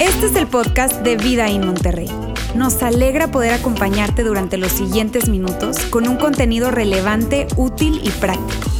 [0.00, 2.10] Este es el podcast de Vida en Monterrey.
[2.54, 8.70] Nos alegra poder acompañarte durante los siguientes minutos con un contenido relevante, útil y práctico.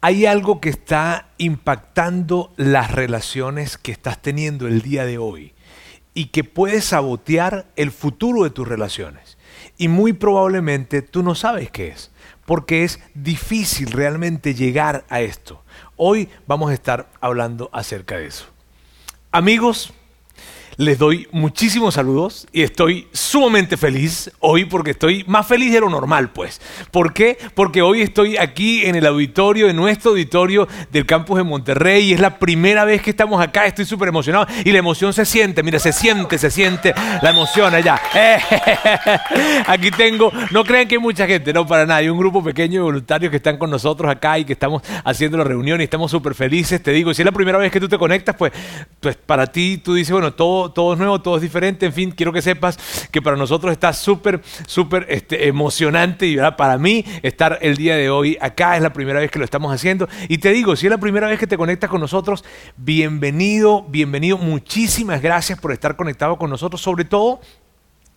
[0.00, 5.54] Hay algo que está impactando las relaciones que estás teniendo el día de hoy
[6.18, 9.38] y que puede sabotear el futuro de tus relaciones.
[9.76, 12.10] Y muy probablemente tú no sabes qué es,
[12.44, 15.62] porque es difícil realmente llegar a esto.
[15.96, 18.46] Hoy vamos a estar hablando acerca de eso.
[19.30, 19.92] Amigos,
[20.78, 25.90] les doy muchísimos saludos y estoy sumamente feliz hoy porque estoy más feliz de lo
[25.90, 26.60] normal, pues.
[26.92, 27.36] ¿Por qué?
[27.56, 32.12] Porque hoy estoy aquí en el auditorio, en nuestro auditorio del campus de Monterrey y
[32.12, 33.66] es la primera vez que estamos acá.
[33.66, 37.74] Estoy súper emocionado y la emoción se siente, mira, se siente, se siente la emoción
[37.74, 38.00] allá.
[39.66, 41.98] Aquí tengo, no crean que hay mucha gente, no para nada.
[41.98, 45.38] Hay un grupo pequeño de voluntarios que están con nosotros acá y que estamos haciendo
[45.38, 46.80] la reunión y estamos súper felices.
[46.80, 48.52] Te digo, si es la primera vez que tú te conectas, pues,
[49.00, 51.86] pues para ti tú dices, bueno, todo todo, es nuevo, todo es diferente.
[51.86, 52.78] En fin, quiero que sepas
[53.10, 58.10] que para nosotros está súper, súper este, emocionante y para mí estar el día de
[58.10, 60.08] hoy acá es la primera vez que lo estamos haciendo.
[60.28, 62.44] Y te digo, si es la primera vez que te conectas con nosotros,
[62.76, 64.38] bienvenido, bienvenido.
[64.38, 67.40] Muchísimas gracias por estar conectado con nosotros, sobre todo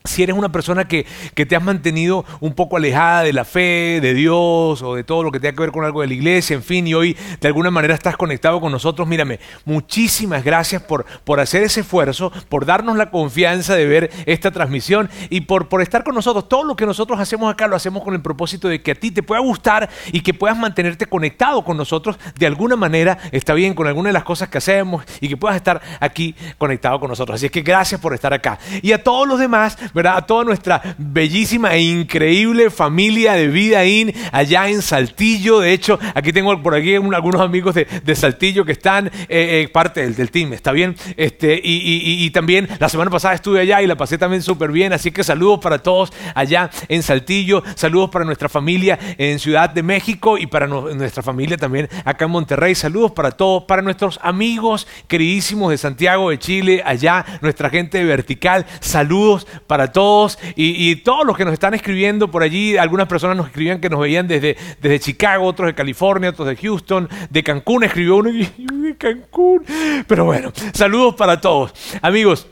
[0.04, 4.14] si eres una persona que, te has mantenido un poco alejada de la fe, de
[4.14, 6.64] Dios o de todo lo que tenga que ver con algo de la iglesia, en
[6.64, 11.40] fin, y hoy de alguna manera estás conectado con nosotros, mírame, muchísimas gracias por, por
[11.40, 16.04] hacer ese esfuerzo, por darnos la confianza de ver esta transmisión y por, por estar
[16.04, 16.48] con nosotros.
[16.48, 19.12] Todo lo que nosotros hacemos acá lo hacemos con el propósito de que a ti
[19.12, 23.74] te pueda gustar y que puedas mantenerte conectado con nosotros de alguna manera, está bien,
[23.74, 27.36] con alguna de las cosas que hacemos y que puedas estar aquí conectado con nosotros.
[27.36, 28.60] Así es que gracias por estar acá.
[28.82, 34.14] Y a todos los demás, a toda nuestra bellísima e increíble familia de Vida In
[34.32, 35.60] allá en Saltillo.
[35.60, 40.08] De hecho, aquí tengo por aquí algunos amigos de, Saltillo que están eh, eh, parte
[40.10, 40.96] del, team, ¿está bien?
[41.18, 45.12] Este, y, también la semana pasada estuve allá y la pasé también súper bien, así
[45.12, 50.38] que saludos para todos allá en Saltillo, saludos para nuestra familia en Ciudad de México
[50.38, 55.72] y para nuestra familia también acá en Monterrey, saludos para todos, para nuestros amigos queridísimos
[55.72, 61.38] de Santiago de Chile, allá nuestra gente de Vertical, saludos para todos y, todos los
[61.38, 62.78] que nos están escribiendo por allí.
[62.78, 66.56] Algunas personas nos escribían que nos veían desde, desde Chicago, otros de California, otros de
[66.56, 67.84] Houston, de Cancún.
[67.84, 69.64] Escribió uno y de Cancún.
[70.08, 71.74] Pero bueno, saludos para todos.
[72.02, 72.48] Amigos,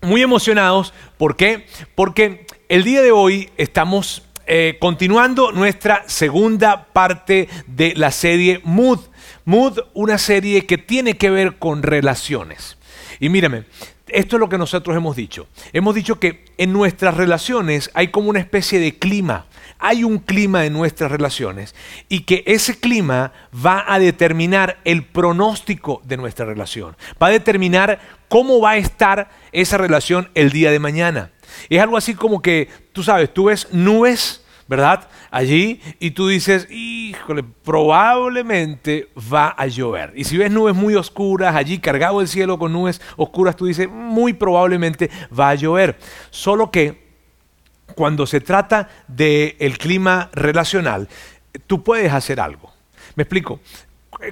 [0.00, 0.92] muy emocionados.
[1.16, 1.66] ¿Por qué?
[1.94, 9.00] Porque el día de hoy estamos eh, continuando nuestra segunda parte de la serie Mood.
[9.44, 12.78] Mood, una serie que tiene que ver con relaciones.
[13.20, 13.64] Y mírame,
[14.10, 15.46] esto es lo que nosotros hemos dicho.
[15.72, 19.46] Hemos dicho que en nuestras relaciones hay como una especie de clima.
[19.78, 21.74] Hay un clima en nuestras relaciones
[22.08, 26.96] y que ese clima va a determinar el pronóstico de nuestra relación.
[27.22, 31.30] Va a determinar cómo va a estar esa relación el día de mañana.
[31.68, 35.08] Es algo así como que, tú sabes, tú ves nubes ¿verdad?
[35.30, 40.12] Allí y tú dices, híjole, probablemente va a llover.
[40.14, 43.88] Y si ves nubes muy oscuras, allí cargado el cielo con nubes oscuras, tú dices,
[43.88, 45.98] muy probablemente va a llover.
[46.30, 47.08] Solo que
[47.94, 51.08] cuando se trata del clima relacional,
[51.66, 52.70] tú puedes hacer algo.
[53.16, 53.60] Me explico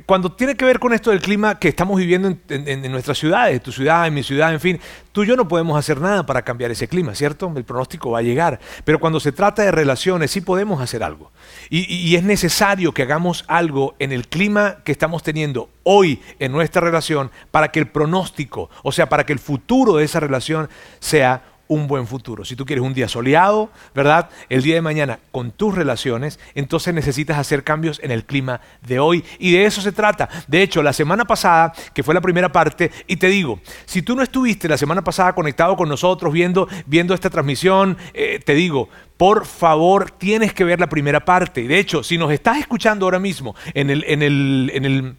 [0.04, 3.72] cuando tiene que ver con esto del clima que estamos viviendo en, nuestras ciudades, tu
[3.72, 4.80] ciudad, en mi ciudad, en fin,
[5.12, 7.52] tú y yo no podemos hacer nada para cambiar ese clima, ¿cierto?
[7.56, 8.58] El pronóstico va a llegar.
[8.84, 11.30] Pero cuando se trata de relaciones, sí podemos hacer algo.
[11.70, 16.80] y es necesario que hagamos algo en el clima que estamos teniendo hoy en nuestra
[16.80, 20.68] relación para que el pronóstico, o sea, para que el futuro de esa relación
[20.98, 22.44] sea un buen futuro.
[22.44, 24.30] Si tú quieres un día soleado, ¿verdad?
[24.48, 28.98] El día de mañana con tus relaciones, entonces necesitas hacer cambios en el clima de
[28.98, 29.24] hoy.
[29.38, 30.28] Y de eso se trata.
[30.46, 34.14] De hecho, la semana pasada, que fue la primera parte, y te digo, si tú
[34.14, 38.88] no estuviste la semana pasada conectado con nosotros viendo, viendo esta transmisión, eh, te digo,
[39.16, 41.66] por favor, tienes que ver la primera parte.
[41.66, 45.16] De hecho, si nos estás escuchando ahora mismo en el, en el, en el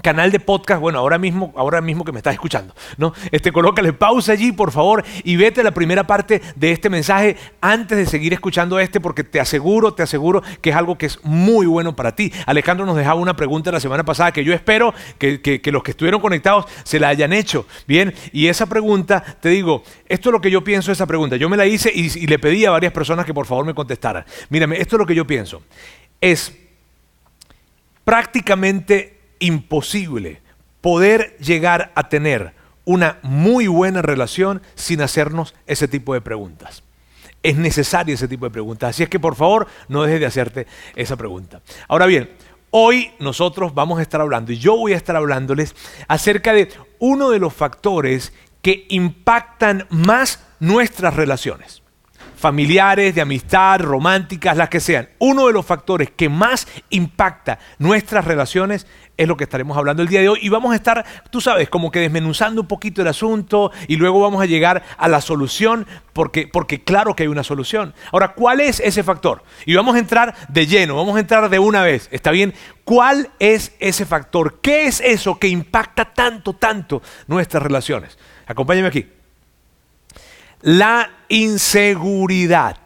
[0.00, 3.12] canal de podcast, bueno, ahora mismo, ahora mismo que me estás escuchando, ¿no?
[3.30, 7.36] Este, colócale pausa allí, por favor, y vete a la primera parte de este mensaje
[7.60, 11.18] antes de seguir escuchando este, porque te aseguro, te aseguro que es algo que es
[11.24, 12.32] muy bueno para ti.
[12.46, 16.20] Alejandro nos dejaba una pregunta la semana pasada que yo espero que, los que estuvieron
[16.20, 18.14] conectados se la hayan hecho, ¿bien?
[18.32, 21.36] Y esa pregunta, te digo, esto es lo que yo pienso esa pregunta.
[21.36, 24.24] Yo me la hice y le pedí a varias personas que por favor me contestaran.
[24.50, 25.62] Mírame, esto es lo que yo pienso.
[26.20, 26.56] Es
[28.04, 30.40] prácticamente imposible
[30.80, 32.54] poder llegar a tener
[32.84, 36.82] una muy buena relación sin hacernos ese tipo de preguntas.
[37.42, 38.90] Es necesario ese tipo de preguntas.
[38.90, 41.60] Así es que por favor no dejes de hacerte esa pregunta.
[41.86, 42.30] Ahora bien,
[42.70, 45.74] hoy nosotros vamos a estar hablando y yo voy a estar hablándoles
[46.08, 48.32] acerca de uno de los factores
[48.62, 51.82] que impactan más nuestras relaciones
[52.38, 55.08] familiares, de amistad, románticas, las que sean.
[55.18, 58.86] Uno de los factores que más impacta nuestras relaciones
[59.16, 61.68] es lo que estaremos hablando el día de hoy y vamos a estar, tú sabes,
[61.68, 65.86] como que desmenuzando un poquito el asunto y luego vamos a llegar a la solución
[66.12, 67.94] porque, porque claro que hay una solución.
[68.12, 69.42] Ahora, ¿cuál es ese factor?
[69.66, 72.54] Y vamos a entrar de lleno, vamos a entrar de una vez, ¿está bien?
[72.84, 74.60] ¿Cuál es ese factor?
[74.62, 78.16] ¿Qué es eso que impacta tanto, tanto nuestras relaciones?
[78.46, 79.17] Acompáñame aquí.
[80.60, 82.76] La inseguridad.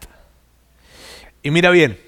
[1.41, 1.99] Y mira bien,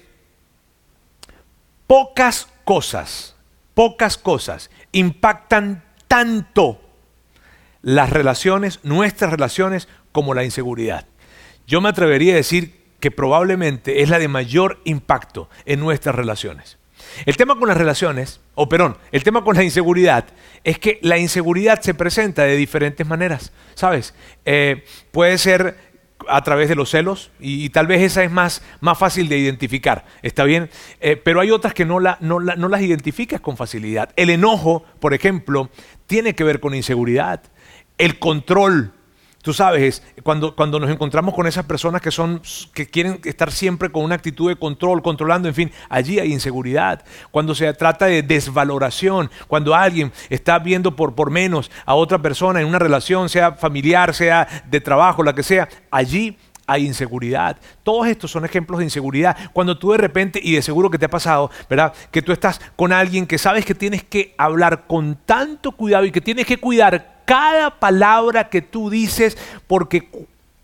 [1.86, 3.36] pocas cosas
[3.76, 6.80] pocas cosas impactan tanto
[7.82, 11.06] las relaciones, nuestras relaciones, como la inseguridad.
[11.66, 16.78] Yo me atrevería a decir que probablemente es la de mayor impacto en nuestras relaciones.
[17.24, 20.26] El tema con las relaciones, o perdón, el tema con la inseguridad
[20.64, 24.14] es que la inseguridad se presenta de diferentes maneras, ¿sabes?
[24.44, 25.76] Eh, puede ser
[26.28, 30.06] a través de los celos y, tal vez esa es más, más fácil de identificar,
[30.22, 30.70] ¿está bien?
[31.00, 34.10] Eh, pero hay otras que no, la, no, no las identificas con facilidad.
[34.16, 35.70] El enojo, por ejemplo,
[36.06, 37.42] tiene que ver con inseguridad.
[37.98, 38.92] El control,
[39.46, 42.42] Tú sabes, cuando, cuando nos encontramos con esas personas que, son,
[42.74, 47.04] que quieren estar siempre con una actitud de control, controlando, en fin, allí hay inseguridad.
[47.30, 52.60] Cuando se trata de desvaloración, cuando alguien está viendo por, por menos a otra persona
[52.60, 57.56] en una relación, sea familiar, sea de trabajo, la que sea, allí hay inseguridad.
[57.84, 59.36] Todos estos son ejemplos de inseguridad.
[59.52, 61.92] Cuando tú de repente, y de seguro que te ha pasado, ¿verdad?
[62.10, 66.10] Que tú estás con alguien que sabes que tienes que hablar con tanto cuidado y
[66.10, 69.36] que tienes que cuidar cada palabra que tú dices
[69.66, 70.08] porque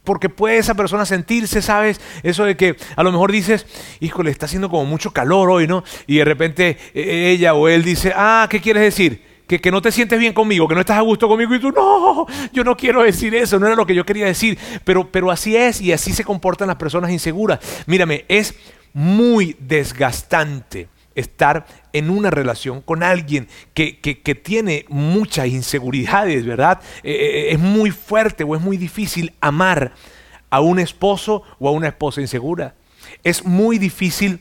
[0.04, 2.00] porque puede esa persona sentirse, ¿sabes?
[2.22, 3.66] Eso de que a lo mejor dices,
[4.00, 5.84] híjole, está haciendo como mucho calor hoy, ¿no?
[6.06, 9.22] Y de repente e, ella o él dice, ah, ¿qué quieres decir?
[9.46, 11.70] Que, que, no te sientes bien conmigo, que no estás a gusto conmigo y tú,
[11.70, 15.30] no, yo no quiero decir eso, no era lo que yo quería decir, pero, pero
[15.30, 17.60] así es y así se comportan las personas inseguras.
[17.86, 18.54] Mírame, es
[18.94, 23.92] muy desgastante estar en una relación con alguien que,
[24.42, 26.80] tiene muchas inseguridades, ¿verdad?
[27.02, 29.92] Eh, eh, es muy fuerte o es muy difícil amar
[30.50, 32.74] a un esposo o a una esposa insegura.
[33.22, 34.40] Es muy difícil,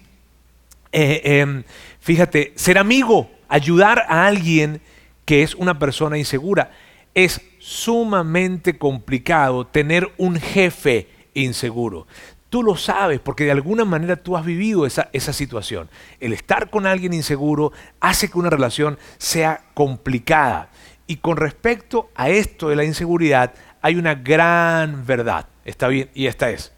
[0.91, 1.63] eh,
[1.99, 4.81] fíjate, ser amigo, ayudar a alguien
[5.25, 6.71] que es una persona insegura.
[7.13, 12.07] Es sumamente complicado tener un jefe inseguro.
[12.51, 15.89] Tú lo sabes porque de alguna manera tú has vivido esa, esa, situación.
[16.19, 17.71] El estar con alguien inseguro
[18.01, 20.69] hace que una relación sea complicada.
[21.07, 25.47] Y con respecto a esto de la inseguridad, hay una gran verdad.
[25.63, 26.73] Está bien, y esta es.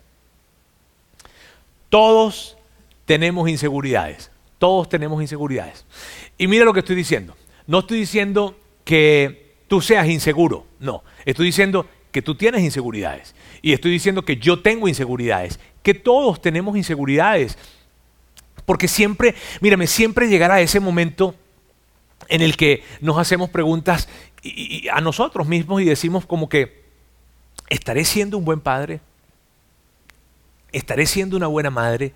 [1.89, 2.55] Todos
[3.05, 4.29] tenemos inseguridades.
[4.59, 5.87] Todos tenemos inseguridades.
[6.37, 7.35] Y mira lo que estoy diciendo.
[7.65, 10.67] No estoy diciendo que tú seas inseguro.
[10.79, 11.03] No.
[11.25, 13.35] Estoy diciendo que tú tienes inseguridades.
[13.61, 17.57] Y estoy diciendo que yo tengo inseguridades, que todos tenemos inseguridades.
[18.65, 21.35] Porque siempre, mírame, siempre llegará ese momento
[22.29, 24.07] en el que nos hacemos preguntas
[24.93, 26.83] a nosotros mismos y decimos como que,
[27.69, 29.01] ¿estaré siendo un buen padre?
[30.71, 32.13] ¿Estaré siendo una buena madre?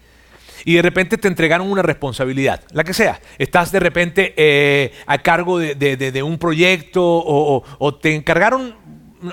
[0.65, 3.21] y de repente te entregaron una responsabilidad, la que sea.
[3.37, 8.75] Estás de repente eh, a cargo de, un proyecto o, te encargaron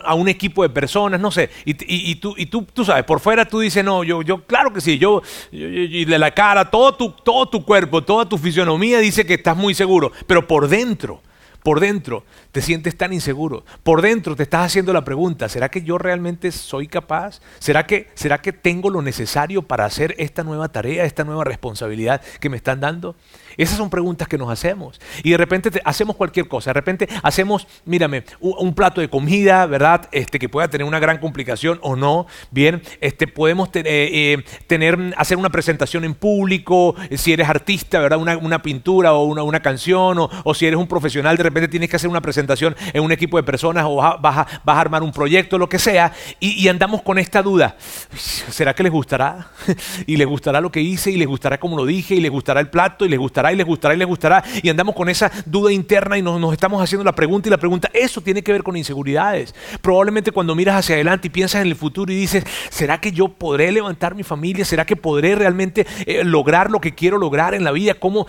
[0.05, 1.75] a un equipo de personas, no sé, y,
[2.17, 4.99] tú, y tú, tú sabes, por fuera tú dices, no, yo, yo claro que sí,
[4.99, 5.23] yo,
[5.53, 9.57] y de la cara, todo tu, todo tu cuerpo, toda tu fisionomía dice que estás
[9.57, 11.21] muy seguro, pero por dentro,
[11.65, 15.83] por dentro te sientes tan inseguro, por dentro te estás haciendo la pregunta, ¿será que
[15.83, 17.41] yo realmente soy capaz?
[17.59, 22.21] ¿Será que, será que tengo lo necesario para hacer esta nueva tarea, esta nueva responsabilidad
[22.39, 23.17] que me están dando?
[23.57, 25.01] Esas son preguntas que nos hacemos.
[25.23, 26.71] Y de repente hacemos cualquier cosa.
[26.71, 30.09] De repente hacemos, mírame, un, plato de comida, ¿verdad?
[30.11, 32.27] Este, que pueda tener una gran complicación o no.
[32.51, 38.01] Bien, este, podemos eh, eh, tener, hacer una presentación en público, eh, si eres artista,
[38.01, 38.19] ¿verdad?
[38.19, 42.11] Una, pintura o una, canción, o, si eres un profesional, de repente tienes que hacer
[42.11, 45.59] una presentación en un equipo de personas o vas a, vas a, armar un proyecto,
[45.59, 47.77] lo que sea, y, y andamos con esta duda.
[48.17, 49.49] ¿Será que les gustará?
[50.07, 52.61] y les gustará lo que hice, y les gustará como lo dije, y les gustará
[52.61, 55.31] el plato, y les gustará y les gustará y les gustará y andamos con esa
[55.47, 58.63] duda interna y nos, estamos haciendo la pregunta y la pregunta, eso tiene que ver
[58.63, 59.55] con inseguridades.
[59.81, 63.29] Probablemente cuando miras hacia adelante y piensas en el futuro y dices, ¿será que yo
[63.29, 64.65] podré levantar mi familia?
[64.65, 65.87] ¿Será que podré realmente
[66.25, 67.95] lograr lo que quiero lograr en la vida?
[67.95, 68.27] ¿Cómo?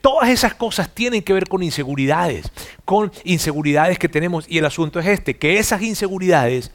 [0.00, 2.50] todas esas cosas tienen que ver con inseguridad inseguridades,
[2.84, 4.46] con inseguridades que tenemos.
[4.48, 6.72] Y el asunto es este, que esas inseguridades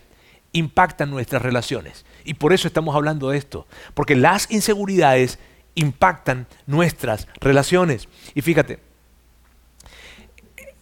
[0.52, 2.06] impactan nuestras relaciones.
[2.24, 5.40] Y por eso estamos hablando de esto, porque las inseguridades
[5.76, 8.08] impactan nuestras relaciones.
[8.36, 8.80] Y fíjate,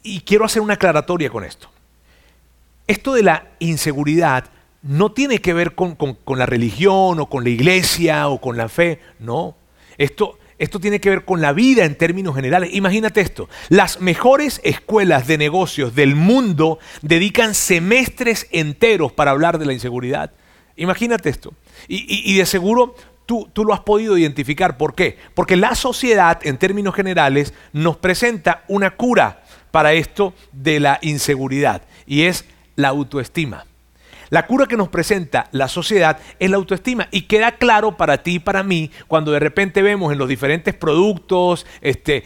[0.03, 1.69] y quiero hacer una aclaratoria con esto.
[2.87, 4.45] Esto de la inseguridad
[4.81, 5.97] no tiene que ver con,
[6.35, 9.55] la religión o con la iglesia o con la fe, no.
[9.97, 12.71] Esto, esto tiene que ver con la vida en términos generales.
[12.73, 19.67] Imagínate esto, las mejores escuelas de negocios del mundo dedican semestres enteros para hablar de
[19.67, 20.31] la inseguridad.
[20.75, 21.53] Imagínate esto.
[21.87, 22.95] Y, de seguro
[23.31, 24.75] tú, tú, lo has podido identificar.
[24.75, 25.17] ¿Por qué?
[25.33, 31.83] Porque la sociedad, en términos generales, nos presenta una cura para esto de la inseguridad
[32.05, 32.43] y es
[32.75, 33.65] la autoestima.
[34.31, 38.35] La cura que nos presenta la sociedad es la autoestima y queda claro para ti
[38.35, 42.25] y para mí cuando de repente vemos en los diferentes productos este,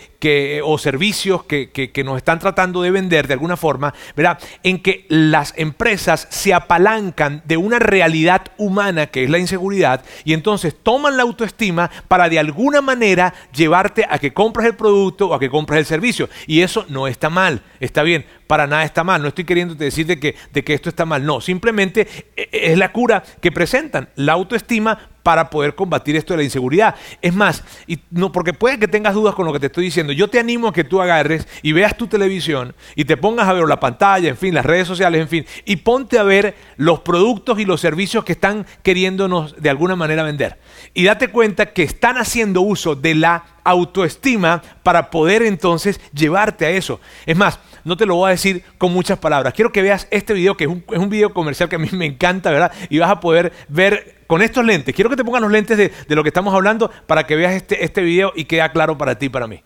[0.64, 4.40] o servicios que, que, nos están tratando de vender de alguna forma, ¿verdad?
[4.64, 10.34] En que las empresas se apalancan de una realidad humana que es la inseguridad y
[10.34, 15.34] entonces toman la autoestima para de alguna manera llevarte a que compres el producto o
[15.34, 16.30] a que compres el servicio.
[16.48, 19.22] Y eso no está mal, está bien para nada está mal.
[19.22, 21.26] No estoy queriendo decir de que, de que esto está mal.
[21.26, 26.34] No, simplemente e, e, es la cura que presentan, la autoestima para poder combatir esto
[26.34, 26.94] de la inseguridad.
[27.20, 30.14] Es más, y no, porque puede que tengas dudas con lo que te estoy diciendo,
[30.14, 33.54] yo te animo a que tú agarres y veas tu televisión y te pongas a
[33.54, 37.00] ver la pantalla, en fin, las redes sociales, en fin, y ponte a ver los
[37.00, 40.60] productos y los servicios que están queriéndonos de alguna manera vender.
[40.94, 46.70] Y date cuenta que están haciendo uso de la autoestima para poder entonces llevarte a
[46.70, 47.00] eso.
[47.26, 49.54] Es más, no te lo voy a decir con muchas palabras.
[49.54, 51.88] Quiero que veas este video, que es un, es un video comercial que a mí
[51.94, 52.74] me encanta, ¿verdad?
[52.90, 54.94] Y vas a poder ver con estos lentes.
[54.94, 57.86] Quiero que te pongan los lentes de, lo que estamos hablando para que veas este,
[57.86, 59.62] este video y quede claro para ti y para mí.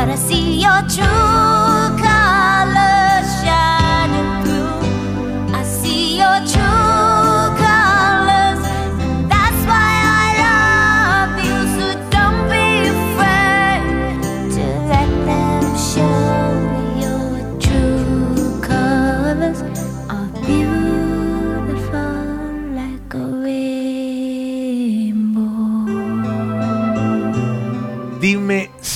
[0.00, 1.59] but I see your truth.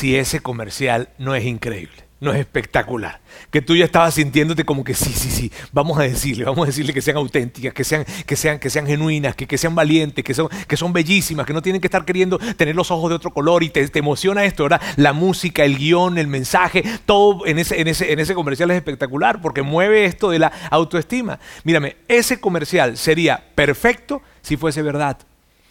[0.05, 3.23] Si ese comercial no es increíble, no es espectacular.
[3.51, 6.67] Que tú ya estabas sintiéndote como que sí, sí, sí, vamos a decirle, vamos a
[6.67, 10.23] decirle que sean auténticas, que sean, que sean, que sean genuinas, que, que sean valientes,
[10.23, 13.17] que son, que son bellísimas, que no tienen que estar queriendo tener los ojos de
[13.17, 14.83] otro color y te, emociona esto, ¿verdad?
[14.97, 18.77] La música, el guion, el mensaje, todo en ese, en, ese, en ese comercial es
[18.77, 21.39] espectacular porque mueve esto de la autoestima.
[21.63, 25.17] Mírame, ese comercial sería perfecto si fuese verdad,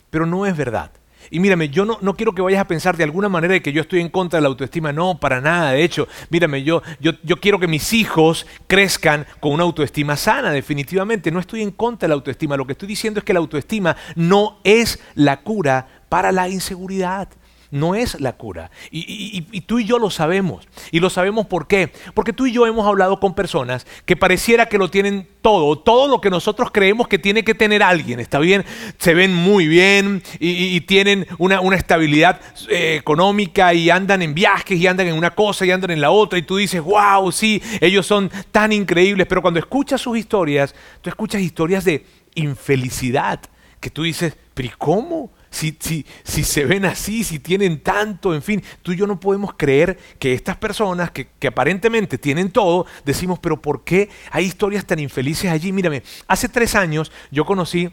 [0.09, 0.89] pero no es verdad.
[1.33, 3.73] Y mírame, yo no, no, quiero que vayas a pensar de alguna manera de que
[3.73, 4.93] yo estoy en contra de la autoestima.
[4.93, 5.71] No, para nada.
[5.71, 10.51] De hecho, mírame, yo, yo, yo quiero que mis hijos crezcan con una autoestima sana,
[10.51, 11.31] definitivamente.
[11.31, 12.55] No estoy en contra de la autoestima.
[12.55, 17.29] Lo que estoy diciendo es que la autoestima no es la cura para la inseguridad
[17.73, 18.69] no es la cura.
[18.91, 20.67] Y, tú y yo lo sabemos.
[20.91, 21.91] Y lo sabemos por qué.
[22.13, 26.07] Porque tú y yo hemos hablado con personas que pareciera que lo tienen todo, todo
[26.07, 28.19] lo que nosotros creemos que tiene que tener alguien.
[28.19, 28.63] ¿Está bien?
[28.99, 32.39] Se ven muy bien y, tienen una, estabilidad
[32.69, 36.11] eh, económica y andan en viajes y andan en una cosa y andan en la
[36.11, 36.37] otra.
[36.37, 39.25] Y tú dices, wow, sí, ellos son tan increíbles.
[39.27, 43.39] Pero cuando escuchas sus historias, tú escuchas historias de infelicidad.
[43.79, 45.31] Que tú dices, pero cómo?
[45.53, 49.19] Si, si, si se ven así, si tienen tanto, en fin, tú y yo no
[49.19, 54.45] podemos creer que estas personas que, que aparentemente tienen todo, decimos, pero ¿por qué hay
[54.45, 55.71] historias tan infelices allí?
[55.71, 57.91] Mírame, hace tres años yo conocí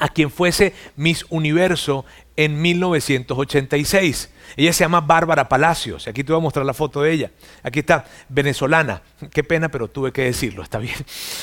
[0.00, 2.04] a quien fuese Miss Universo
[2.34, 4.30] en 1986.
[4.56, 6.08] Ella se llama Bárbara Palacios.
[6.08, 7.30] Aquí te voy a mostrar la foto de ella.
[7.62, 9.02] Aquí está, venezolana.
[9.32, 10.96] Qué pena, pero tuve que decirlo, está bien.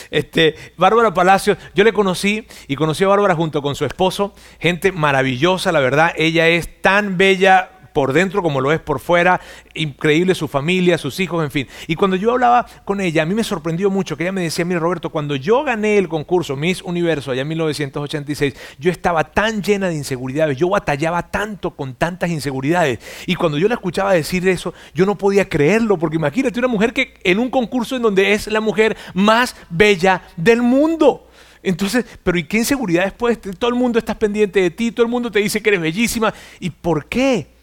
[0.09, 4.33] Este, Bárbara Palacios, yo le conocí y conocí a Bárbara junto con su esposo.
[4.59, 6.13] Gente maravillosa, la verdad.
[6.17, 9.41] Ella es tan bella por dentro como lo es por fuera,
[9.73, 11.67] increíble su familia, sus hijos, en fin.
[11.87, 14.65] Y cuando yo hablaba con ella, a mí me sorprendió mucho que ella me decía,
[14.65, 19.63] mira Roberto, cuando yo gané el concurso Miss Universo allá en 1986, yo estaba tan
[19.63, 22.99] llena de inseguridades, yo batallaba tanto con tantas inseguridades.
[23.25, 26.93] Y cuando yo la escuchaba decir eso, yo no podía creerlo, porque imagínate una mujer
[26.93, 31.27] que en un concurso en donde es la mujer más bella del mundo.
[31.63, 33.39] Entonces, pero ¿y qué inseguridad después?
[33.57, 36.31] Todo el mundo está pendiente de ti, todo el mundo te dice que eres bellísima.
[36.59, 37.56] ¿Y por qué?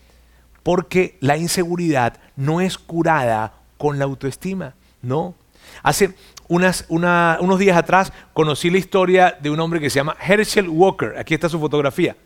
[0.65, 5.37] Porque la inseguridad no es curada con la autoestima, ¿no?
[5.85, 6.15] Hace
[6.49, 11.17] unos días atrás conocí la historia de un hombre que se llama Herschel Walker.
[11.17, 12.17] Aquí está su fotografía.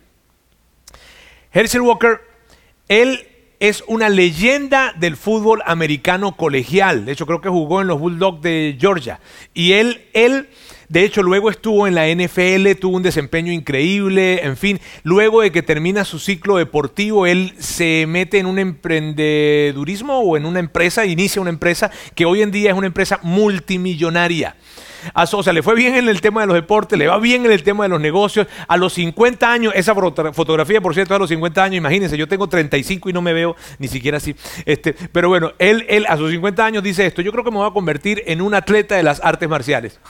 [1.53, 2.21] Herschel Walker,
[2.89, 3.27] él
[3.61, 7.05] es una leyenda del fútbol americano colegial.
[7.05, 9.21] De hecho, creo que jugó en los Bulldogs de Georgia.
[9.55, 10.49] Y él, él
[10.89, 15.53] de hecho, luego estuvo en la NFL, tuvo un desempeño increíble, en fin, luego de
[15.53, 21.05] que termina su ciclo deportivo, él se mete en un emprendedurismo o en una empresa,
[21.05, 24.57] inicia una empresa que hoy en día es una empresa multimillonaria.
[25.15, 27.53] A Sosa le fue bien en el tema de los deportes, le va bien en
[27.53, 28.47] el tema de los negocios.
[28.67, 32.49] A los 50 años, esa fotografía, por cierto, a los 50 años, imagínense, yo tengo
[32.49, 34.35] 35 y no me veo ni siquiera así.
[34.65, 37.59] Este, pero bueno, él, él a sus 50 años dice esto, yo creo que me
[37.59, 40.01] voy a convertir en un atleta de las artes marciales.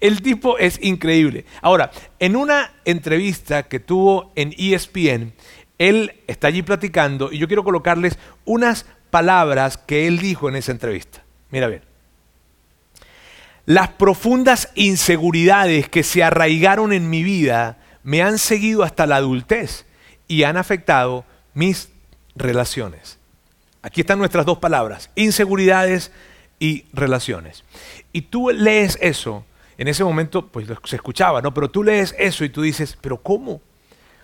[0.00, 1.44] El tipo es increíble.
[1.60, 5.32] Ahora, en una entrevista que tuvo en ESPN,
[5.78, 10.72] él está allí platicando y yo quiero colocarles unas palabras que él dijo en esa
[10.72, 11.22] entrevista.
[11.50, 11.82] Mira bien.
[13.66, 19.84] Las profundas inseguridades que se arraigaron en mi vida me han seguido hasta la adultez
[20.28, 21.88] y han afectado mis
[22.36, 23.18] relaciones.
[23.82, 26.12] Aquí están nuestras dos palabras, inseguridades
[26.58, 27.64] y relaciones.
[28.12, 29.44] Y tú lees eso
[29.78, 31.52] en ese momento pues se escuchaba, ¿no?
[31.52, 33.60] Pero tú lees eso y tú dices, pero ¿cómo?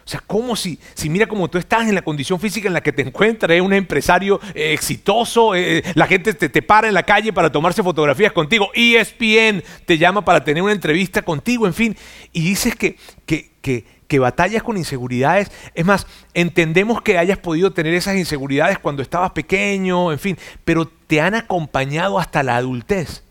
[0.05, 2.81] O sea, ¿cómo si, si mira como tú estás en la condición física en la
[2.81, 6.95] que te encuentras, eres un empresario eh, exitoso, eh, la gente te, te, para en
[6.95, 11.75] la calle para tomarse fotografías contigo, ESPN te llama para tener una entrevista contigo, en
[11.75, 11.97] fin,
[12.33, 15.53] y dices que, que, que, que batallas con inseguridades.
[15.75, 20.87] Es más, entendemos que hayas podido tener esas inseguridades cuando estabas pequeño, en fin, pero
[21.07, 23.22] te han acompañado hasta la adultez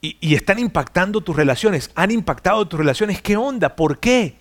[0.00, 3.20] y, están impactando tus relaciones, han impactado tus relaciones.
[3.20, 3.74] ¿Qué onda?
[3.74, 4.36] ¿Por qué?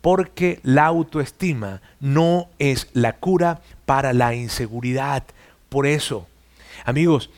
[0.00, 5.24] Porque la autoestima no es la cura para la inseguridad.
[5.68, 6.26] Por eso,
[6.84, 7.30] amigos,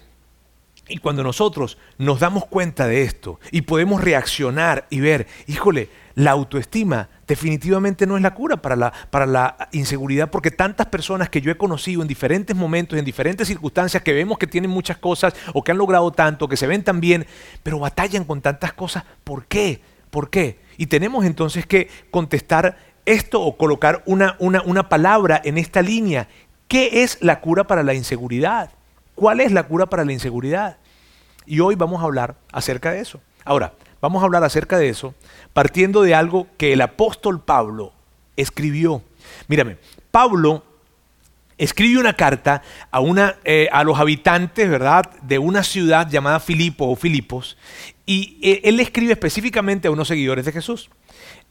[0.93, 6.33] y cuando nosotros nos damos cuenta de esto y podemos reaccionar y ver, híjole, la
[6.33, 11.41] autoestima definitivamente no es la cura para la, para la inseguridad, porque tantas personas que
[11.41, 15.33] yo he conocido en diferentes momentos, en diferentes circunstancias, que vemos que tienen muchas cosas
[15.55, 17.27] o que han logrado tanto, que se ven tan bien,
[17.63, 19.81] pero batallan con tantas cosas, ¿por qué?
[20.11, 20.59] ¿Por qué?
[20.77, 22.77] Y tenemos entonces que contestar
[23.07, 26.29] esto o colocar una, una, una palabra en esta línea.
[26.69, 28.71] ¿Qué es la cura para la inseguridad?
[29.15, 30.77] ¿Cuál es la cura para la inseguridad?
[31.47, 33.21] Y hoy vamos a hablar acerca de eso.
[33.45, 35.15] Ahora, vamos a hablar acerca de eso
[35.53, 37.93] partiendo de algo que el apóstol Pablo
[38.37, 39.03] escribió.
[39.49, 39.79] Mírame,
[40.11, 40.65] Pablo
[41.59, 46.89] escribe una carta a, una, eh, a los habitantes, ¿verdad?, de una ciudad llamada Filipo
[46.89, 47.57] o Filipos,
[48.05, 50.91] y eh, él escribe específicamente a unos seguidores de Jesús.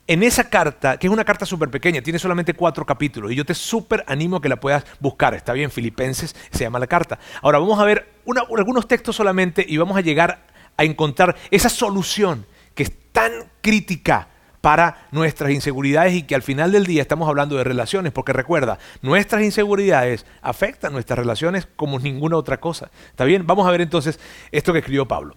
[0.07, 3.45] En esa carta, que es una carta súper pequeña, tiene solamente cuatro capítulos, y yo
[3.45, 5.33] te súper animo a que la puedas buscar.
[5.33, 7.19] Está bien, Filipenses se llama la carta.
[7.41, 8.10] Ahora vamos a ver
[8.57, 10.45] algunos textos solamente y vamos a llegar
[10.77, 13.31] a encontrar esa solución que es tan
[13.61, 14.27] crítica
[14.61, 18.77] para nuestras inseguridades y que al final del día estamos hablando de relaciones, porque recuerda,
[19.01, 22.91] nuestras inseguridades afectan nuestras relaciones como ninguna otra cosa.
[23.09, 23.47] ¿Está bien?
[23.47, 24.19] Vamos a ver entonces
[24.51, 25.35] esto que escribió Pablo.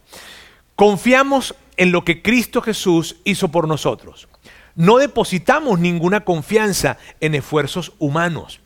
[0.76, 4.28] Confiamos en lo que Cristo Jesús hizo por nosotros.
[4.74, 8.60] No depositamos ninguna confianza en esfuerzos humanos.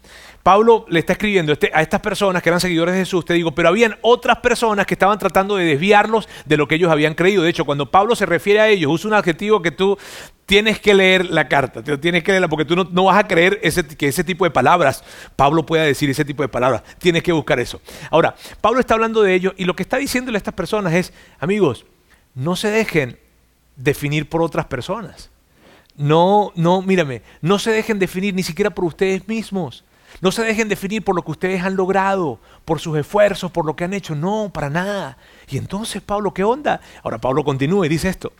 [0.48, 3.52] Pablo le está escribiendo este, a estas personas que eran seguidores de Jesús, te digo,
[3.52, 7.42] pero habían otras personas que estaban tratando de desviarlos de lo que ellos habían creído.
[7.42, 9.98] De hecho, cuando Pablo se refiere a ellos, usa un adjetivo que tú
[10.46, 14.08] tienes que leer la carta, tienes que leerla porque tú no, vas a creer que
[14.08, 15.04] ese tipo de palabras,
[15.36, 17.82] Pablo pueda decir ese tipo de palabras, tienes que buscar eso.
[18.10, 21.12] Ahora, Pablo está hablando de ellos y lo que está diciéndole a estas personas es,
[21.40, 21.84] amigos,
[22.34, 23.18] no se dejen
[23.76, 25.28] definir por otras personas.
[25.94, 29.84] No, no, mírame, no se dejen definir ni siquiera por ustedes mismos.
[30.20, 33.76] No se dejen definir por lo que ustedes han logrado, por sus esfuerzos, por lo
[33.76, 34.14] que han hecho.
[34.14, 35.16] No, para nada.
[35.48, 36.80] Y entonces, Pablo, ¿qué onda?
[37.02, 38.32] Ahora Pablo continúa y dice esto.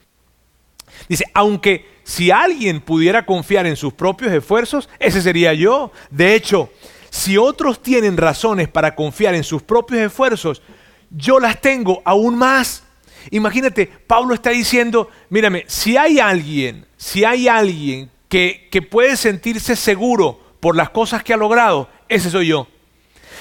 [1.09, 5.93] Dice, aunque si alguien pudiera confiar en sus propios esfuerzos, ese sería yo.
[6.11, 6.71] De hecho,
[7.11, 10.63] si otros tienen razones para confiar en sus propios esfuerzos,
[11.11, 12.83] yo las tengo aún más.
[13.31, 19.77] Imagínate, Pablo está diciendo, mírame, si hay alguien, si hay alguien que, que puede sentirse
[19.77, 22.67] seguro por las cosas que ha logrado, ese soy yo.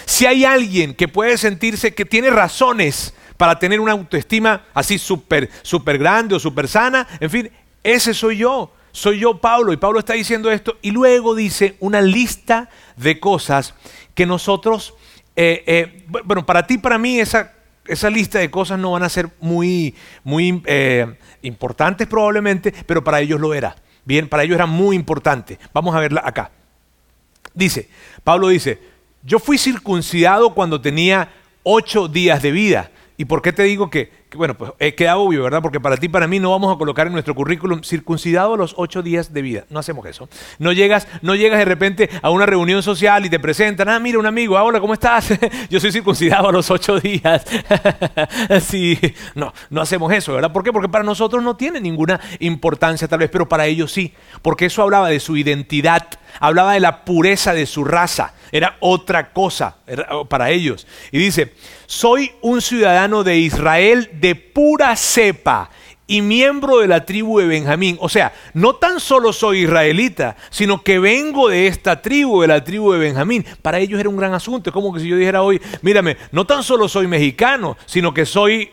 [0.05, 5.49] Si hay alguien que puede sentirse que tiene razones para tener una autoestima así súper
[5.97, 7.51] grande o súper sana, en fin,
[7.83, 8.71] ese soy yo.
[8.91, 13.75] Soy yo Pablo y Pablo está diciendo esto y luego dice una lista de cosas
[14.15, 14.95] que nosotros,
[15.35, 17.53] eh, eh, bueno, para ti, para mí esa,
[17.85, 23.21] esa lista de cosas no van a ser muy, muy eh, importantes probablemente, pero para
[23.21, 23.75] ellos lo era.
[24.03, 25.59] Bien, para ellos era muy importante.
[25.73, 26.49] Vamos a verla acá.
[27.57, 27.89] Dice,
[28.23, 28.79] Pablo dice,
[29.23, 32.91] yo fui circuncidado cuando tenía ocho días de vida.
[33.17, 35.61] ¿Y por qué te digo que, bueno, pues eh, queda obvio, ¿verdad?
[35.61, 38.73] Porque para ti, para mí, no vamos a colocar en nuestro currículum circuncidado a los
[38.77, 39.65] ocho días de vida.
[39.69, 40.27] No hacemos eso.
[40.59, 44.19] No llegas, no llegas de repente a una reunión social y te presentan, ah, mira,
[44.19, 45.29] un amigo, ah, hola, ¿cómo estás?
[45.69, 47.45] Yo soy circuncidado a los ocho días.
[48.61, 48.99] sí,
[49.35, 50.51] no, no hacemos eso, ¿verdad?
[50.51, 50.73] ¿Por qué?
[50.73, 54.13] Porque para nosotros no tiene ninguna importancia tal vez, pero para ellos sí.
[54.41, 56.05] Porque eso hablaba de su identidad,
[56.39, 58.33] hablaba de la pureza de su raza.
[58.51, 59.77] Era otra cosa
[60.29, 60.87] para ellos.
[61.11, 61.53] Y dice,
[61.85, 65.69] soy un ciudadano de Israel de pura cepa
[66.07, 67.97] y miembro de la tribu de Benjamín.
[67.99, 72.63] O sea, no tan solo soy israelita, sino que vengo de esta tribu, de la
[72.63, 73.45] tribu de Benjamín.
[73.61, 74.69] Para ellos era un gran asunto.
[74.69, 78.25] Es como que si yo dijera hoy, mírame, no tan solo soy mexicano, sino que
[78.25, 78.71] soy,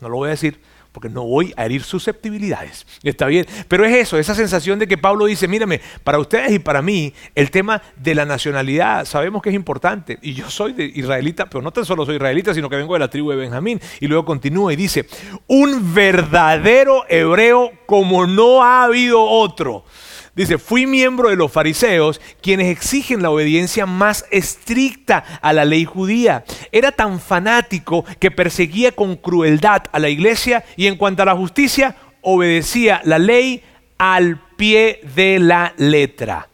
[0.00, 0.60] no lo voy a decir,
[0.92, 2.86] porque no voy a herir susceptibilidades.
[3.02, 6.58] Está bien, pero es eso, esa sensación de que Pablo dice, mírame, para ustedes y
[6.58, 10.84] para mí, el tema de la nacionalidad, sabemos que es importante, y yo soy de
[10.84, 13.80] israelita, pero no tan solo soy israelita, sino que vengo de la tribu de Benjamín,
[14.00, 15.06] y luego continúa y dice,
[15.46, 19.84] un verdadero hebreo como no ha habido otro.
[20.34, 25.84] Dice, fui miembro de los fariseos, quienes exigen la obediencia más estricta a la ley
[25.84, 26.44] judía.
[26.70, 31.36] Era tan fanático que perseguía con crueldad a la iglesia y en cuanto a la
[31.36, 33.62] justicia, obedecía la ley
[33.98, 36.48] al pie de la letra.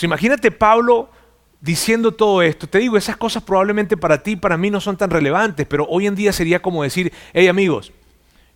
[0.00, 1.08] imagínate Pablo
[1.60, 2.68] diciendo todo esto.
[2.68, 6.06] Te digo, esas cosas probablemente para ti, para mí no son tan relevantes, pero hoy
[6.06, 7.92] en día sería como decir, hey amigos,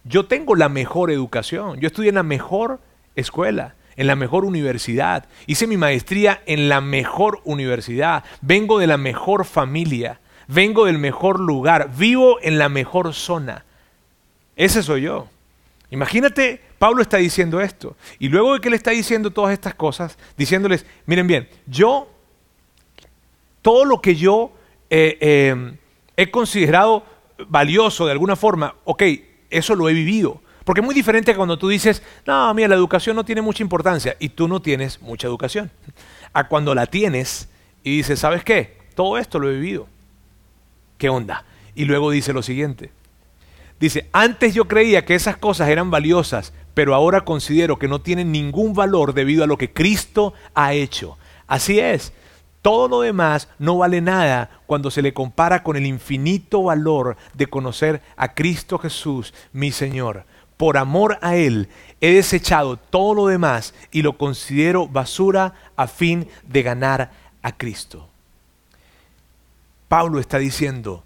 [0.05, 2.79] yo tengo la mejor educación, yo estudié en la mejor
[3.17, 8.97] escuela en la mejor universidad, hice mi maestría en la mejor universidad, vengo de la
[8.97, 13.65] mejor familia, vengo del mejor lugar, vivo en la mejor zona.
[14.55, 15.27] Ese soy yo.
[15.91, 17.97] Imagínate, Pablo está diciendo esto.
[18.21, 22.09] Y luego de que le está diciendo todas estas cosas, diciéndoles, miren bien, yo,
[23.63, 24.53] todo lo que yo
[24.91, 25.77] eh, eh,
[26.17, 27.05] he considerado
[27.49, 29.03] valioso de alguna forma, ok,
[29.51, 30.41] eso lo he vivido.
[30.69, 34.17] Porque es muy diferente cuando tú dices, no, mira, la educación no tiene mucha importancia
[34.19, 35.71] y tú no tienes mucha educación.
[36.35, 37.49] A cuando la tienes
[37.83, 38.77] y dices, ¿sabes qué?
[38.95, 39.87] Todo esto lo he vivido.
[40.99, 41.47] ¿Qué onda?
[41.75, 42.91] Y luego dice lo siguiente.
[43.81, 48.31] Dice, antes yo creía que esas cosas eran valiosas, pero ahora considero que no tienen
[48.31, 51.17] ningún valor debido a lo que Cristo ha hecho.
[51.47, 52.13] Así es,
[52.61, 57.47] todo lo demás no vale nada cuando se le compara con el infinito valor de
[57.47, 60.27] conocer a Cristo Jesús, mi Señor
[60.59, 61.69] por amor a Él,
[62.03, 68.07] he desechado todo lo demás y lo considero basura a fin de ganar a Cristo.
[69.89, 71.05] Pablo está diciendo,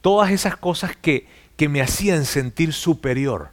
[0.00, 3.50] todas esas cosas que, que me hacían sentir superior,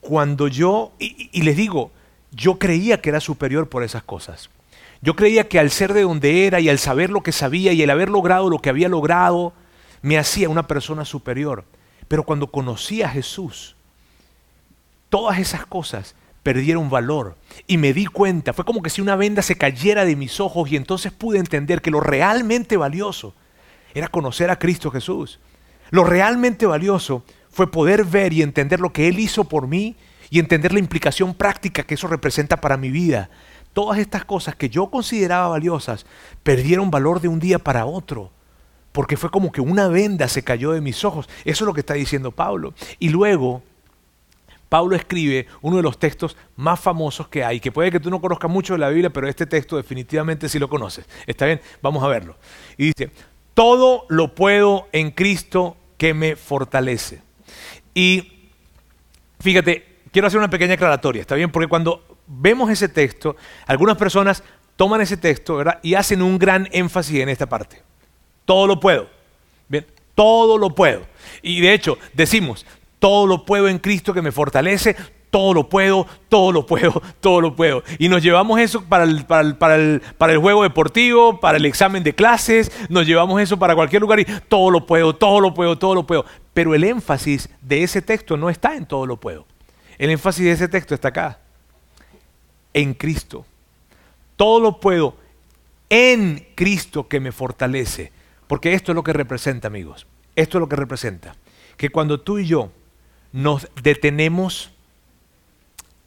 [0.00, 1.90] cuando yo, y, y les digo,
[2.30, 4.50] yo creía que era superior por esas cosas.
[5.00, 7.82] Yo creía que al ser de donde era y al saber lo que sabía y
[7.82, 9.54] el haber logrado lo que había logrado,
[10.02, 11.64] me hacía una persona superior.
[12.08, 13.76] Pero cuando conocí a Jesús,
[15.08, 17.36] todas esas cosas perdieron valor
[17.66, 20.70] y me di cuenta, fue como que si una venda se cayera de mis ojos
[20.70, 23.34] y entonces pude entender que lo realmente valioso
[23.94, 25.40] era conocer a Cristo Jesús.
[25.90, 29.96] Lo realmente valioso fue poder ver y entender lo que Él hizo por mí
[30.28, 33.30] y entender la implicación práctica que eso representa para mi vida.
[33.72, 36.04] Todas estas cosas que yo consideraba valiosas
[36.42, 38.30] perdieron valor de un día para otro
[38.94, 41.28] porque fue como que una venda se cayó de mis ojos.
[41.44, 42.74] Eso es lo que está diciendo Pablo.
[43.00, 43.60] Y luego,
[44.68, 48.20] Pablo escribe uno de los textos más famosos que hay, que puede que tú no
[48.20, 51.06] conozcas mucho de la Biblia, pero este texto definitivamente sí lo conoces.
[51.26, 51.60] ¿Está bien?
[51.82, 52.36] Vamos a verlo.
[52.76, 53.10] Y dice,
[53.52, 57.20] todo lo puedo en Cristo que me fortalece.
[57.94, 58.48] Y
[59.40, 61.50] fíjate, quiero hacer una pequeña aclaratoria, ¿está bien?
[61.50, 63.34] Porque cuando vemos ese texto,
[63.66, 64.44] algunas personas
[64.76, 65.80] toman ese texto ¿verdad?
[65.82, 67.82] y hacen un gran énfasis en esta parte.
[68.44, 69.08] Todo lo puedo.
[69.68, 71.02] Bien, todo lo puedo.
[71.42, 72.66] Y de hecho, decimos,
[72.98, 74.96] todo lo puedo en Cristo que me fortalece,
[75.34, 77.82] todo lo puedo, todo lo puedo, todo lo puedo.
[77.98, 81.58] Y nos llevamos eso para el, para, el, para, el, para el, juego deportivo, para
[81.58, 85.40] el examen de clases, nos llevamos eso para cualquier lugar y todo lo puedo, todo
[85.40, 86.24] lo puedo, todo lo puedo.
[86.52, 89.44] Pero el énfasis de ese texto no está en todo lo puedo.
[89.98, 91.40] El énfasis de ese texto está acá,
[92.72, 93.44] en Cristo.
[94.36, 95.16] Todo lo puedo
[95.90, 98.12] en Cristo que me fortalece.
[98.46, 100.06] Porque esto es lo que representa, amigos.
[100.36, 101.36] Esto es lo que representa.
[101.76, 102.70] Que cuando tú y yo
[103.32, 104.70] nos detenemos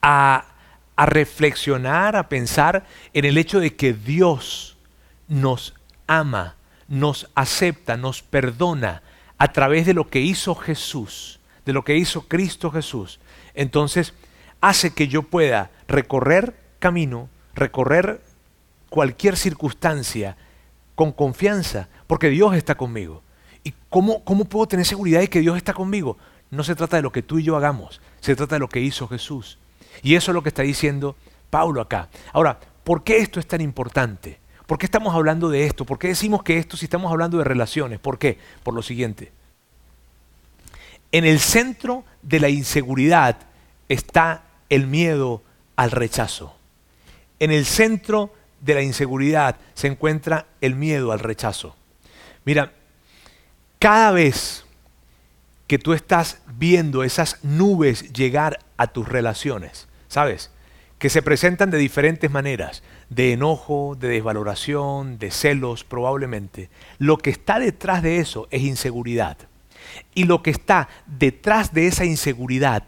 [0.01, 0.45] a,
[0.95, 4.77] a reflexionar, a pensar en el hecho de que Dios
[5.27, 5.73] nos
[6.07, 6.55] ama,
[6.87, 9.01] nos acepta, nos perdona
[9.37, 13.19] a través de lo que hizo Jesús, de lo que hizo Cristo Jesús,
[13.53, 14.13] entonces
[14.61, 18.21] hace que yo pueda recorrer camino, recorrer
[18.89, 20.37] cualquier circunstancia
[20.97, 23.21] con confianza, porque Dios está conmigo.
[23.63, 26.17] ¿Y cómo, cómo puedo tener seguridad de que Dios está conmigo?
[26.49, 28.81] No se trata de lo que tú y yo hagamos, se trata de lo que
[28.81, 29.59] hizo Jesús.
[30.01, 31.15] Y eso es lo que está diciendo
[31.51, 32.09] Pablo acá.
[32.33, 34.39] Ahora, ¿por qué esto es tan importante?
[34.65, 35.85] ¿Por qué estamos hablando de esto?
[35.85, 37.99] ¿Por qué decimos que esto si estamos hablando de relaciones?
[37.99, 38.39] ¿Por qué?
[38.63, 39.31] Por lo siguiente.
[41.11, 43.37] En el centro de la inseguridad
[43.87, 45.43] está el miedo
[45.75, 46.55] al rechazo.
[47.39, 51.75] En el centro de la inseguridad se encuentra el miedo al rechazo.
[52.45, 52.73] Mira,
[53.79, 54.65] cada vez
[55.67, 60.51] que tú estás viendo esas nubes llegar a tus relaciones, ¿sabes?
[60.97, 66.69] Que se presentan de diferentes maneras, de enojo, de desvaloración, de celos probablemente.
[66.97, 69.37] Lo que está detrás de eso es inseguridad.
[70.15, 72.83] Y lo que está detrás de esa inseguridad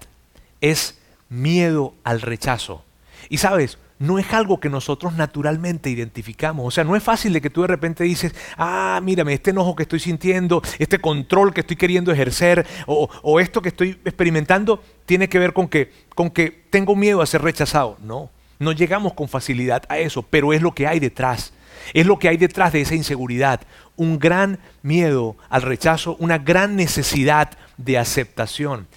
[0.61, 2.83] es miedo al rechazo.
[3.29, 6.65] Y sabes, no es algo que nosotros naturalmente identificamos.
[6.65, 9.75] O sea, no es fácil de que tú de repente dices, ah, mírame, este enojo
[9.75, 15.27] que estoy sintiendo, este control que estoy queriendo ejercer, o, esto que estoy experimentando, tiene
[15.27, 17.97] que ver con que, con que tengo miedo a ser rechazado.
[18.01, 21.53] No, no llegamos con facilidad a eso, pero es lo que hay detrás.
[21.93, 23.61] Es lo que hay detrás de esa inseguridad.
[23.95, 28.87] Un gran miedo al rechazo, una gran necesidad de aceptación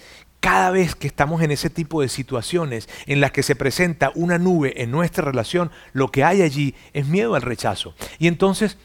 [0.43, 4.37] cada vez que estamos en ese tipo de situaciones en las que se presenta una
[4.37, 7.95] nube en nuestra relación, lo que hay allí es miedo al rechazo.
[8.19, 8.77] Y entonces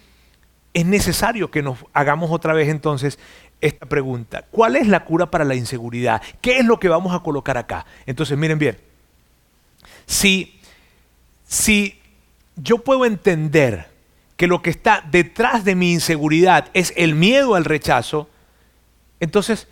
[0.72, 3.18] es necesario que nos hagamos otra vez entonces
[3.60, 4.44] esta pregunta.
[4.52, 6.22] ¿Cuál es la cura para la inseguridad?
[6.40, 7.86] ¿Qué es lo que vamos a colocar acá?
[8.06, 8.78] Entonces miren bien,
[10.06, 10.60] si,
[11.44, 12.00] si
[12.54, 13.88] yo puedo entender
[14.36, 18.30] que lo que está detrás de mi inseguridad es el miedo al rechazo,
[19.18, 19.66] entonces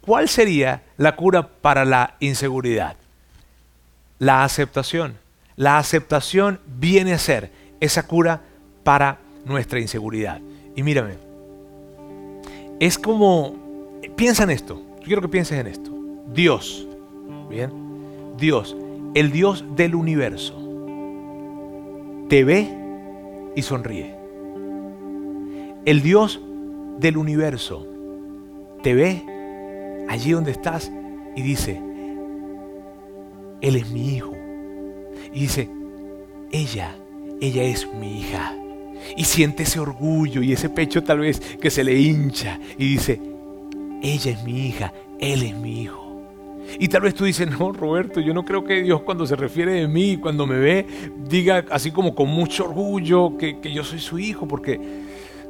[0.00, 2.96] ¿Cuál sería la cura para la inseguridad?
[4.18, 5.18] La aceptación.
[5.56, 8.40] La aceptación viene a ser esa cura
[8.82, 10.40] para nuestra inseguridad.
[10.74, 11.14] Y mírame,
[12.78, 13.56] es como,
[14.16, 15.90] piensa en esto, yo quiero que pienses en esto.
[16.32, 16.86] Dios,
[17.50, 17.70] ¿bien?
[18.38, 18.74] Dios,
[19.14, 20.54] el Dios del universo,
[22.28, 22.68] te ve
[23.54, 24.14] y sonríe.
[25.84, 26.40] El Dios
[26.98, 27.86] del universo
[28.82, 29.24] te ve
[30.10, 30.90] allí donde estás
[31.36, 31.80] y dice,
[33.60, 34.32] Él es mi hijo.
[35.32, 35.70] Y dice,
[36.50, 36.96] ella,
[37.40, 38.56] ella es mi hija.
[39.16, 43.20] Y siente ese orgullo y ese pecho tal vez que se le hincha y dice,
[44.02, 46.24] ella es mi hija, Él es mi hijo.
[46.80, 49.74] Y tal vez tú dices, no, Roberto, yo no creo que Dios cuando se refiere
[49.74, 50.86] de mí, cuando me ve,
[51.28, 54.80] diga así como con mucho orgullo que, que yo soy su hijo, porque,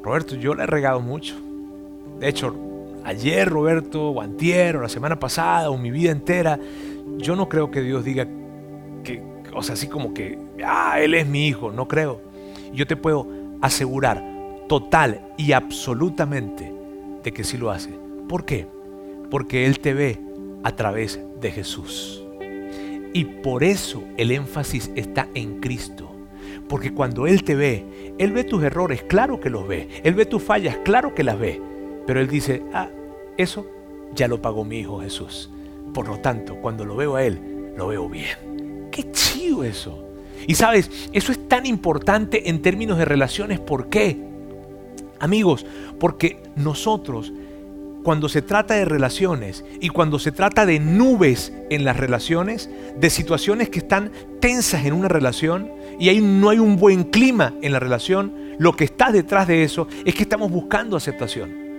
[0.03, 1.35] Roberto, yo le he regado mucho.
[2.21, 2.70] De hecho,
[3.05, 6.59] ayer, Roberto, o antier, o la semana pasada, o mi vida entera,
[7.19, 8.27] yo no creo que Dios diga
[9.05, 9.23] que,
[9.55, 12.21] o sea, así como que, ah, Él es mi hijo, no creo.
[12.73, 13.27] Yo te puedo
[13.61, 14.25] asegurar
[14.69, 16.73] total y absolutamente
[17.23, 17.91] de que sí lo hace.
[18.29, 18.67] ¿Por qué?
[19.31, 20.21] Porque Él te ve
[20.63, 22.25] a través de Jesús.
[23.13, 26.11] Y por eso el énfasis está en Cristo.
[26.69, 29.89] Porque cuando Él te ve, Él ve tus errores, claro que los ve.
[30.05, 31.61] Él ve tus fallas, claro que las ve.
[32.11, 32.89] Pero Él dice, ah,
[33.37, 33.65] eso
[34.17, 35.49] ya lo pagó mi Hijo Jesús.
[35.95, 38.89] Por lo tanto, cuando lo veo a Él, lo veo bien.
[38.91, 39.97] Qué chido eso.
[40.45, 43.61] Y sabes, eso es tan importante en términos de relaciones.
[43.61, 44.19] ¿Por qué?
[45.21, 45.65] Amigos,
[46.01, 47.33] porque nosotros,
[48.03, 52.69] cuando se trata de relaciones y cuando se trata de nubes en las relaciones,
[52.99, 55.71] de situaciones que están tensas en una relación
[56.01, 59.63] y ahí no hay un buen clima en la relación, lo que está detrás de
[59.63, 61.70] eso es que estamos buscando aceptación.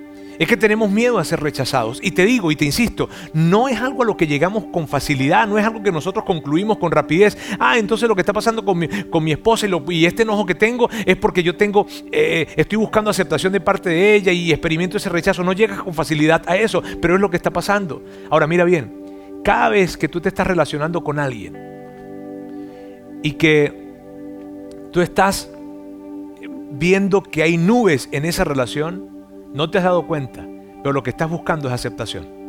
[0.41, 1.99] Es que tenemos miedo a ser rechazados.
[2.01, 5.47] Y te digo y te insisto, no es algo a lo que llegamos con facilidad,
[5.47, 7.37] no es algo que nosotros concluimos con rapidez.
[7.59, 10.55] Ah, entonces lo que está pasando con mi, con mi esposa y, este enojo que
[10.55, 14.97] tengo es porque yo tengo, eh, estoy buscando aceptación de parte de ella y experimento
[14.97, 15.43] ese rechazo.
[15.43, 18.01] No llegas con facilidad a eso, pero es lo que está pasando.
[18.31, 21.55] Ahora mira bien, cada vez que tú te estás relacionando con alguien
[23.21, 23.79] y que
[24.91, 25.51] tú estás
[26.71, 29.10] viendo que hay nubes en esa relación,
[29.53, 30.47] no te has dado cuenta,
[30.81, 32.41] pero lo que estás buscando es aceptación.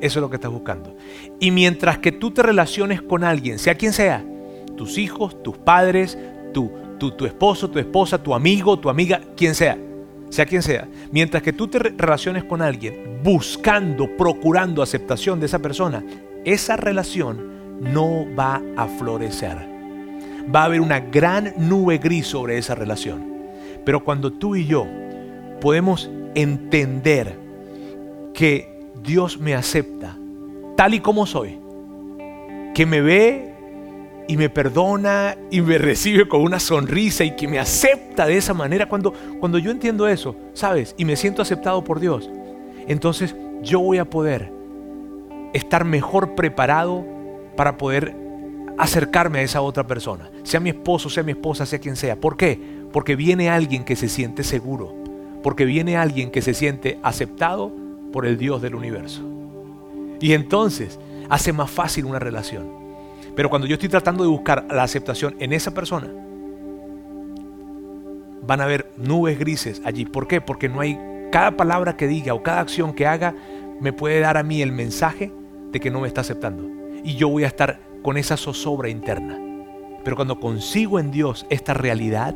[0.00, 0.94] Eso es lo que estás buscando.
[1.40, 4.24] Y mientras que tú te relaciones con alguien, sea quien sea,
[4.76, 6.18] tus hijos, tus padres,
[6.52, 9.78] tu, tu, tu esposo, tu esposa, tu amigo, tu amiga, quien sea,
[10.28, 15.60] sea quien sea, mientras que tú te relaciones con alguien buscando, procurando aceptación de esa
[15.60, 16.04] persona,
[16.44, 19.56] esa relación no va a florecer.
[20.54, 23.34] Va a haber una gran nube gris sobre esa relación.
[23.84, 24.86] Pero cuando tú y yo
[25.60, 27.36] podemos entender
[28.32, 28.68] que
[29.02, 30.16] Dios me acepta
[30.76, 31.58] tal y como soy,
[32.74, 33.54] que me ve
[34.28, 38.52] y me perdona y me recibe con una sonrisa y que me acepta de esa
[38.54, 40.94] manera, cuando, cuando yo entiendo eso, ¿sabes?
[40.98, 42.30] Y me siento aceptado por Dios,
[42.86, 44.52] entonces yo voy a poder
[45.54, 47.04] estar mejor preparado
[47.56, 48.14] para poder
[48.76, 52.16] acercarme a esa otra persona, sea mi esposo, sea mi esposa, sea quien sea.
[52.16, 52.60] ¿Por qué?
[52.92, 54.94] Porque viene alguien que se siente seguro,
[55.46, 57.72] porque viene alguien que se siente aceptado
[58.12, 59.22] por el Dios del universo.
[60.20, 62.66] Y entonces hace más fácil una relación.
[63.36, 66.12] Pero cuando yo estoy tratando de buscar la aceptación en esa persona,
[68.44, 70.04] van a haber nubes grises allí.
[70.04, 70.40] ¿Por qué?
[70.40, 70.98] Porque no hay
[71.30, 73.32] cada palabra que diga o cada acción que haga
[73.80, 75.30] me puede dar a mí el mensaje
[75.70, 76.68] de que no me está aceptando
[77.04, 79.38] y yo voy a estar con esa zozobra interna.
[80.02, 82.34] Pero cuando consigo en Dios esta realidad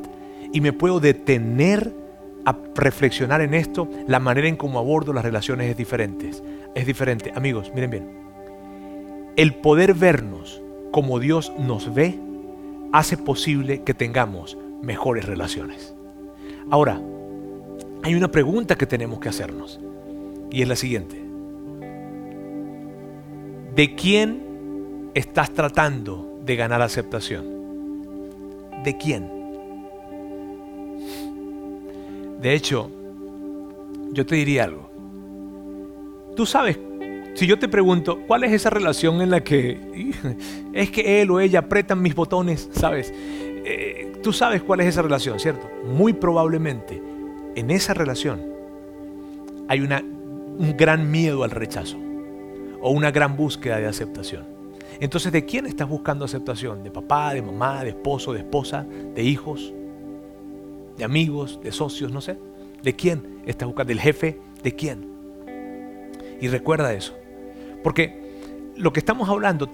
[0.53, 1.99] y me puedo detener
[2.45, 6.31] a reflexionar en esto, la manera en cómo abordo las relaciones es diferente.
[6.75, 7.33] Es diferente.
[7.35, 8.11] Amigos, miren bien.
[9.37, 12.19] El poder vernos como Dios nos ve
[12.93, 15.95] hace posible que tengamos mejores relaciones.
[16.71, 17.01] Ahora,
[18.03, 19.81] hay una pregunta que tenemos que hacernos
[20.51, 21.21] y es la siguiente.
[23.75, 27.45] ¿De quién estás tratando de ganar aceptación?
[28.85, 29.40] ¿De quién?
[32.41, 32.91] De hecho,
[34.13, 34.91] yo te diría algo.
[36.37, 36.79] Tú sabes,
[37.35, 39.79] si yo te pregunto, ¿cuál es esa relación en la que
[40.73, 42.69] es que él o ella apretan mis botones?
[42.73, 43.13] ¿Sabes?
[43.15, 45.69] Eh, tú sabes cuál es esa relación, ¿cierto?
[45.85, 47.01] Muy probablemente
[47.55, 48.41] en esa relación
[49.69, 51.97] hay una, un gran miedo al rechazo
[52.81, 54.45] o una gran búsqueda de aceptación.
[54.99, 56.83] Entonces, ¿de quién estás buscando aceptación?
[56.83, 59.73] ¿De papá, de mamá, de esposo, de esposa, de hijos,
[61.01, 62.39] de amigos, de socios, no sé?
[62.83, 63.89] ¿De quién estás buscando?
[63.89, 64.39] ¿Del jefe?
[64.63, 65.09] ¿De quién?
[66.43, 67.17] Y recuerda eso.
[67.83, 69.67] Porque lo que estamos hablando,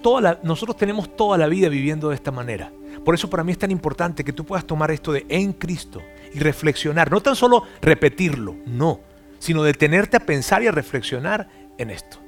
[0.43, 2.71] nosotros tenemos toda la vida viviendo de esta manera.
[3.03, 6.01] Por eso para mí es tan importante que tú puedas tomar esto de en Cristo
[6.33, 7.11] y reflexionar.
[7.11, 9.01] No tan solo repetirlo, no,
[9.37, 12.19] sino detenerte a pensar y a reflexionar en esto.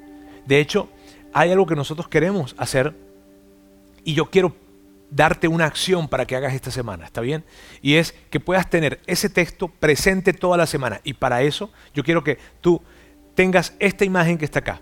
[0.46, 0.90] De hecho,
[1.32, 2.94] hay algo que nosotros queremos hacer
[4.04, 4.58] y yo quiero
[5.12, 7.43] darte una acción para que hagas esta semana, ¿está bien?
[7.82, 11.02] Y es que puedas tener ese texto presente toda la semana.
[11.04, 12.82] Y para eso yo quiero que tú
[13.36, 14.82] tengas esta imagen que está acá.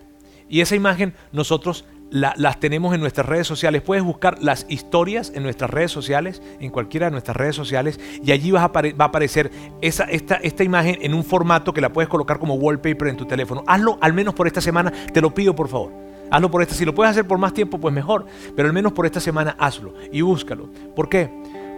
[0.49, 3.81] Y esa imagen nosotros las tenemos en nuestras redes sociales.
[3.81, 8.31] Puedes buscar las historias en nuestras redes sociales, en cualquiera de nuestras redes sociales, y
[8.31, 13.09] allí va a aparecer esta imagen en un formato que la puedes colocar como wallpaper
[13.09, 13.63] en tu teléfono.
[13.67, 16.06] Hazlo al menos por esta semana, te lo pido por favor.
[16.29, 16.75] Hazlo por esta.
[16.75, 18.25] Si lo puedes hacer por más tiempo, pues mejor.
[18.55, 20.69] Pero al menos por esta semana hazlo y búscalo.
[20.95, 21.29] ¿Por qué?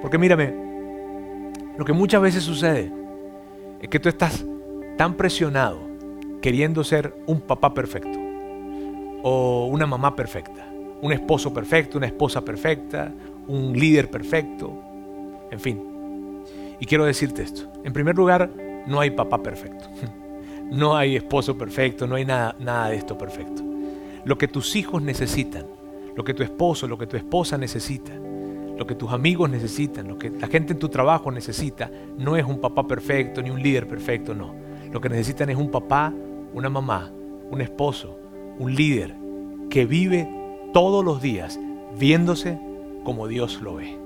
[0.01, 0.53] Porque mírame,
[1.77, 2.91] lo que muchas veces sucede
[3.81, 4.45] es que tú estás
[4.97, 5.79] tan presionado
[6.41, 8.17] queriendo ser un papá perfecto
[9.21, 10.67] o una mamá perfecta,
[11.01, 13.11] un esposo perfecto, una esposa perfecta,
[13.47, 14.73] un líder perfecto,
[15.51, 15.83] en fin.
[16.79, 17.69] Y quiero decirte esto.
[17.83, 18.49] En primer lugar,
[18.87, 19.85] no hay papá perfecto.
[20.71, 23.68] No hay esposo perfecto, no hay nada, nada de esto perfecto
[24.25, 25.65] lo que tus hijos necesitan,
[26.15, 30.17] lo que tu esposo, lo que tu esposa necesita, lo que tus amigos necesitan, lo
[30.17, 33.87] que la gente en tu trabajo necesita, no es un papá perfecto ni un líder
[33.87, 34.55] perfecto, no.
[34.91, 36.13] Lo que necesitan es un papá,
[36.53, 37.11] una mamá,
[37.51, 38.17] un esposo,
[38.57, 39.15] un líder
[39.69, 40.27] que vive
[40.73, 41.59] todos los días
[41.97, 42.59] viéndose
[43.03, 43.97] como Dios lo ve.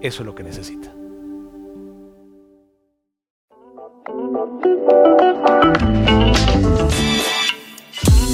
[0.00, 0.92] Eso es lo que necesita.